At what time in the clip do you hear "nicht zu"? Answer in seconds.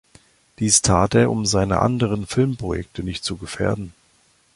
3.03-3.37